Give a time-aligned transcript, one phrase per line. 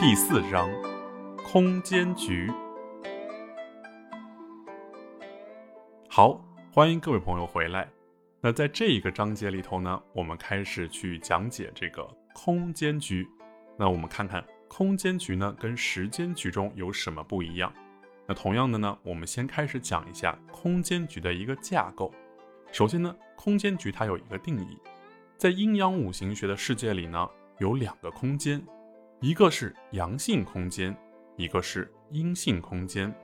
[0.00, 0.70] 第四章，
[1.36, 2.50] 空间局。
[6.08, 6.42] 好，
[6.72, 7.86] 欢迎各位朋友回来。
[8.40, 13.28] 那在这一个章节里头呢，我们开始去讲解这个空间局。
[13.76, 17.70] 那我们看看空间局呢跟时间局中有什么不一样。
[18.26, 22.10] 那同样的呢，我们先开始讲一下空间局的一个架构。
[22.72, 24.78] 首先呢，空间局它有一个定义，
[25.36, 27.28] 在阴阳五行学的世界里呢，
[27.58, 28.64] 有两个空间，
[29.22, 30.96] 一个是阳性空间，
[31.36, 33.14] 一个是阴性空间。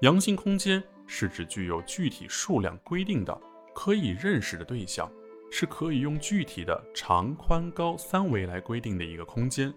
[0.00, 3.40] 阳性空间是指具有具体数量规定的、
[3.72, 5.08] 可以认识的对象，
[5.48, 9.72] 是可以用具体的长、宽、高三维来规定的一个空间。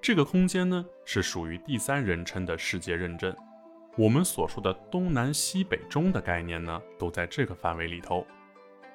[0.00, 3.32] 这个空间呢，是属于第三人称的世界认证。
[3.96, 8.26] 我们所说的东南西北中的概念呢，都在这个范围里头。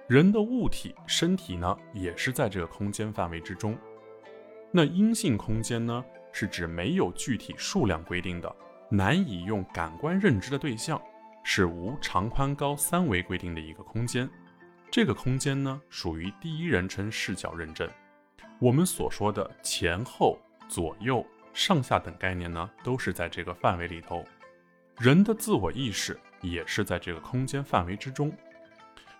[0.09, 3.77] 人的物体身体呢，也是在这个空间范围之中。
[4.71, 8.55] 那阴性空间呢，是指没有具体数量规定的、
[8.89, 11.01] 难以用感官认知的对象，
[11.43, 14.29] 是无长宽高三维规定的一个空间。
[14.91, 17.89] 这个空间呢，属于第一人称视角认证。
[18.59, 24.23] 我们所说的前后、左右、上下等概念呢，都是在这个范围里头。
[24.97, 28.31] 人的自我意识也是在这个空间范围之中。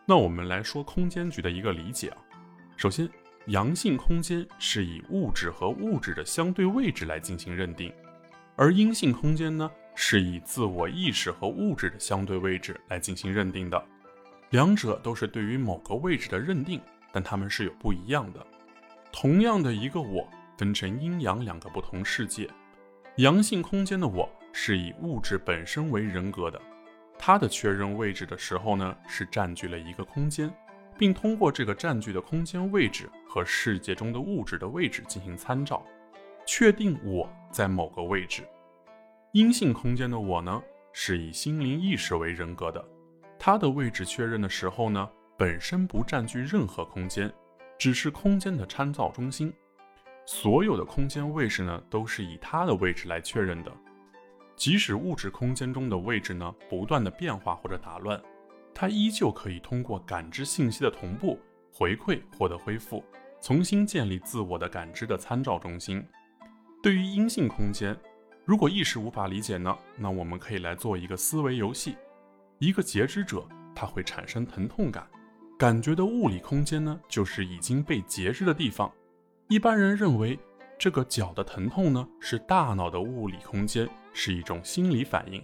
[0.05, 2.17] 那我们来说空间局的一个理解啊。
[2.77, 3.07] 首先，
[3.47, 7.91] 阳性空间是以物质和物质的相对位置来进行认定，
[8.55, 13.83] 而阴性空间呢是以自我意识和物质的相对位置来进行认定的。
[14.51, 16.79] 两者都是对于某个位置的认定，
[17.11, 18.45] 但它们是有不一样的。
[19.11, 22.49] 同样的一个我，分成阴阳两个不同世界。
[23.17, 24.29] 阳性空间的我。
[24.53, 26.59] 是以物质本身为人格的，
[27.19, 30.51] 它的确认位置的时候呢，是占据了一个空间，
[30.97, 35.85] 并通过这个占据的空间位置和世界中的物质的位置进行参照，
[36.45, 38.43] 确定我在某个位置。
[39.33, 40.61] 阴性空间的我呢，
[40.93, 42.83] 是以心灵意识为人格的，
[43.37, 45.07] 它的位置确认的时候呢，
[45.37, 47.31] 本身不占据任何空间，
[47.77, 49.53] 只是空间的参照中心。
[50.25, 53.71] 所有的空间位置呢，都是以它的位置来确认的。
[54.55, 58.19] 即使物质空间中的位置呢不断的变化或者打乱，
[58.79, 61.39] 它依旧可以通过感知信息的同步
[61.73, 63.03] 回馈获得恢复，
[63.41, 66.05] 重新建立自我的感知的参照中心。
[66.83, 67.97] 对于阴性空间，
[68.45, 71.97] 如果意识无法理解呢，那我们可以来做一个思维游戏。
[72.59, 73.43] 一个截肢者
[73.73, 75.07] 他会产生疼痛感，
[75.57, 78.93] 感觉的物理空间呢就是已经被截肢的地方。
[79.47, 80.37] 一般人认为
[80.77, 83.89] 这个脚的疼痛呢是大脑的物理空间。
[84.13, 85.43] 是一种心理反应，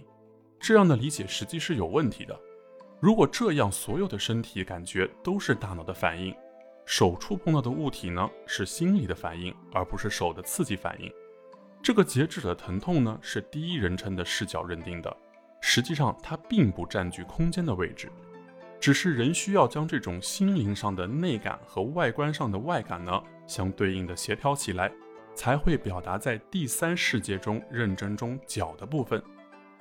[0.60, 2.36] 这样的理解实际是有问题的。
[3.04, 6.34] 如果这样，所有的身体感觉都是大脑的反应，
[6.86, 11.12] 手触碰到的物体呢是心理的反应，而不是手的刺激反应。
[11.82, 15.14] 这个截肢的疼痛呢是第一人称的视角认定的，
[15.60, 18.10] 实际上它并不占据空间的位置，
[18.80, 24.90] 只是人需要将这种心灵上的内感和外观上的外感呢相对应的协调起来。
[25.34, 29.22] 才会表达在第三世界中认真中脚的部分。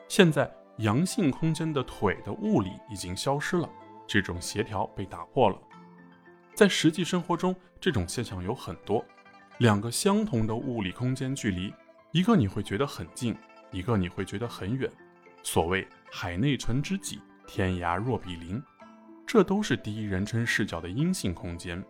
[0.09, 3.69] 现在阳性空间的腿的物理已经消失了，
[4.07, 5.57] 这种协调被打破了。
[6.56, 9.03] 在实际生活中，这种现象有很多。
[9.59, 11.73] 两个相同的物理空间距离，
[12.12, 13.35] 一个你会觉得很近，
[13.72, 14.91] 一个你会觉得很远。
[15.44, 18.62] 所谓海内存知己，天涯若比邻，
[19.28, 21.83] 这都是第一人称视角的阴性空间。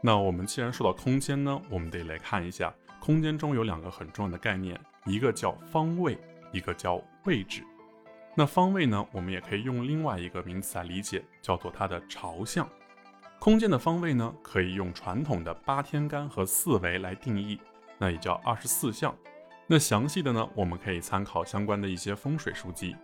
[0.00, 2.74] 那我们既然说到空间呢，我们得来看一下。
[2.98, 6.18] 空间中有两个很重要的概念，一个叫方位，
[6.52, 7.62] 一个叫位置。
[8.38, 12.68] 那方位呢，我们也可以用另外一个名词来理解，叫做它的朝向。
[13.38, 17.58] 空间的方位呢，可以用传统的八天干和四维来定义，
[17.98, 19.16] 那也叫二十四象。
[19.66, 22.94] 那详细的呢，我们可以参考相关的一些风水书籍，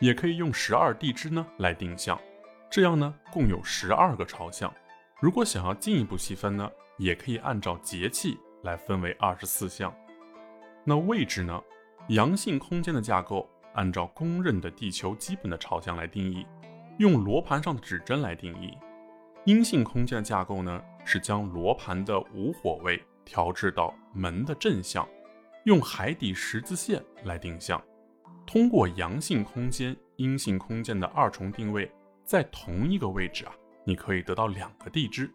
[0.00, 2.20] 也可以用十二地支呢来定向。
[2.68, 4.74] 这样呢，共有十二个朝向。
[5.20, 6.68] 如果想要进一步细分呢，
[6.98, 8.38] 也可以按照节气。
[8.64, 9.94] 来分为二十四项。
[10.84, 11.62] 那位置呢？
[12.08, 16.46] 阳性空间的架构按照公认的地球基本的朝向来定义，
[16.98, 18.76] 用罗盘上的指针来定义。
[19.44, 25.06] 阴性空间的架构呢，是将罗盘的午火位调制到门的正向，
[25.64, 27.82] 用海底十字线来定向。
[28.46, 31.90] 通过阳性空间、阴性空间的二重定位，
[32.24, 33.52] 在同一个位置啊，
[33.84, 35.30] 你可以得到两个地支。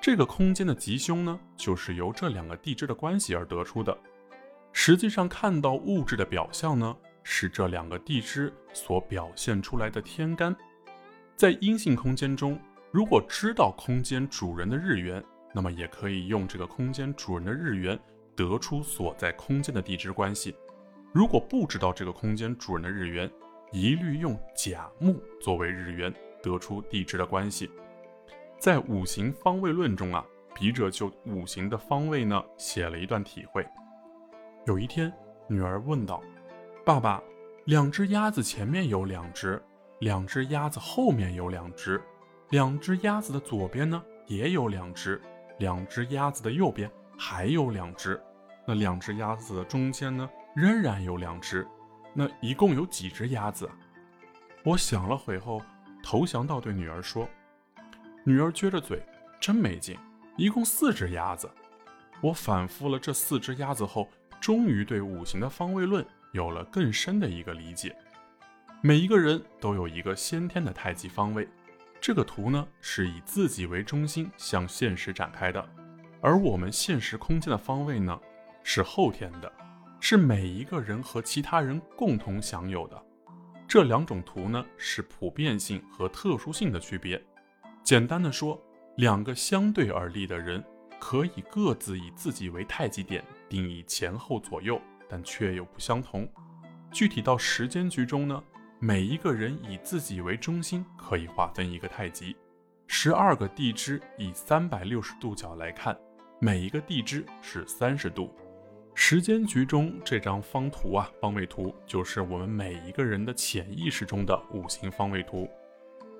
[0.00, 3.96] 这个空间的吉凶呢，就是由这两个地支的关系而得出的。
[4.72, 10.54] 实际上，看到物质的表象呢，是这两个地支所表现出来的天干。
[11.36, 12.58] 在阴性空间中，
[12.90, 15.24] 如果知道空间主人的日元，
[15.54, 17.98] 那么也可以用这个空间主人的日元
[18.36, 20.54] 得出所在空间的地支关系。
[21.12, 23.30] 如果不知道这个空间主人的日元，
[23.72, 26.12] 一律用甲木作为日元，
[26.42, 27.70] 得出地支的关系。
[28.58, 30.24] 在五行方位论中啊，
[30.54, 33.66] 笔者就五行的方位呢写了一段体会。
[34.66, 35.12] 有一天，
[35.48, 36.22] 女儿问道
[36.84, 37.22] ：“爸爸，
[37.66, 39.62] 两只鸭子前面有两只，
[39.98, 42.00] 两只鸭子后面有两只，
[42.48, 45.20] 两只鸭子的左边呢也有两只，
[45.58, 48.20] 两只鸭子的右边还有两只，
[48.66, 51.66] 那两只鸭子的中间呢仍然有两只。”
[52.12, 53.70] 那一共有几只鸭子？
[54.64, 55.62] 我想了会后，
[56.02, 57.28] 投降到对女儿说
[58.24, 59.00] ：“女儿撅着嘴，
[59.38, 59.96] 真没劲，
[60.36, 61.48] 一共四只鸭子。”
[62.20, 64.08] 我反复了这四只鸭子后，
[64.40, 67.94] 终于对五行的方位论有了更深的一个理解。
[68.82, 71.46] 每一个人都有一个先天的太极方位，
[72.00, 75.68] 这个图呢是以自己为中心向现实展开的，
[76.20, 78.18] 而我们现实空间的方位呢
[78.62, 79.52] 是后天的。
[80.02, 83.04] 是每一个人和其他人共同享有的。
[83.68, 87.22] 这两种图呢，是普遍性和特殊性的区别。
[87.84, 88.58] 简单的说，
[88.96, 90.64] 两个相对而立的人，
[90.98, 94.80] 可以各自以自己为太极点，定义前后左右，
[95.10, 96.28] 但却又不相同。
[96.92, 98.42] 具体到时间局中呢，
[98.78, 102.36] 每一个人以自己为中心，可以划分一个太极。
[102.86, 105.96] 十二个地支以三百六十度角来看，
[106.40, 108.34] 每一个地支是三十度。
[108.94, 115.48] 时间局中这张方图啊，方位图就是我们每一个人的潜意识中的五行方位图。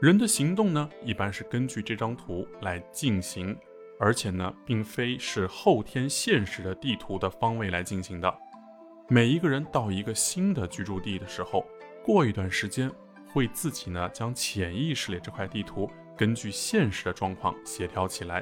[0.01, 3.55] 人的行动呢，一般是根据这张图来进行，
[3.99, 8.39] 而且呢，并非是后天现实的地图的方位来进行的。
[9.13, 11.67] 每一个人到一个新的居住地的时候，
[12.01, 12.89] 过一段时间
[13.27, 18.41] 会自己呢将潜意识里这块地图根据现实的状况协调起来，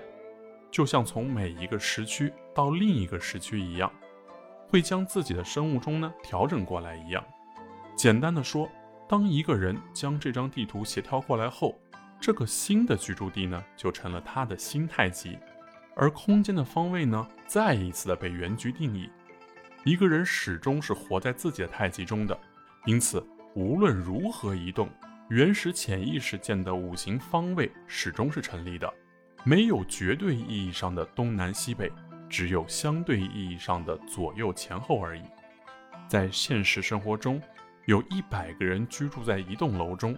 [0.70, 3.90] 就像从每一个时区到另一个时区一样。
[4.68, 7.24] 会将自己的生物钟呢调整过来一样。
[7.96, 8.68] 简单的说，
[9.08, 11.80] 当一个人将这张地图协调过来后，
[12.20, 15.38] 这个新的居住地呢就成了他的新太极，
[15.96, 19.08] 而空间的方位呢再一次的被原局定义。
[19.88, 22.38] 一个人始终是活在自己的太极中的，
[22.84, 24.86] 因此无论如何移动，
[25.30, 28.92] 原始潜意识间的五行方位始终是成立的，
[29.44, 31.90] 没有绝对意义上的东南西北。
[32.28, 35.22] 只有相对意义上的左右前后而已。
[36.06, 37.40] 在现实生活中，
[37.86, 40.14] 有一百个人居住在一栋楼中，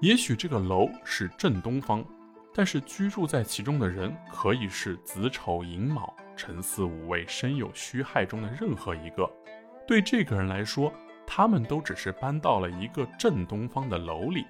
[0.00, 2.04] 也许这个楼是正东方，
[2.52, 9.30] 但是居住在其中的人可以是子丑寅卯陈四五位身有戌亥中的任何一个。
[9.86, 10.92] 对这个人来说，
[11.26, 14.46] 他们都只是搬到了一个正东方的楼里。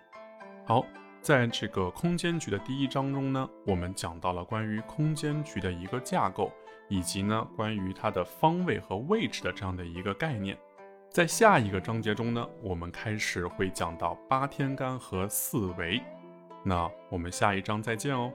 [0.64, 0.84] 好。
[1.22, 6.50] 在这个空间局的第一章中呢，我们讲到了关于空间局的一个架构，
[6.88, 10.58] 以及呢关于它的方位和位置的这样的一个概念。
[11.08, 16.02] 在下一个章节中呢，我们开始会讲到八天干和四维。
[16.64, 18.32] 那我们下一章再见哦。